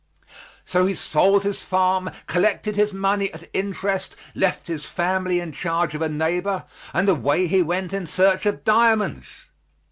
So 0.65 0.87
he 0.87 0.95
sold 0.95 1.43
his 1.43 1.61
farm, 1.61 2.09
collected 2.25 2.75
his 2.75 2.91
money 2.91 3.31
at 3.35 3.47
interest, 3.53 4.15
left 4.33 4.65
his 4.65 4.83
family 4.83 5.39
in 5.39 5.51
charge 5.51 5.93
of 5.93 6.01
a 6.01 6.09
neighbor, 6.09 6.65
and 6.91 7.07
away 7.07 7.45
he 7.45 7.61
went 7.61 7.93
in 7.93 8.07
search 8.07 8.47
of 8.47 8.63
diamonds. 8.63 9.27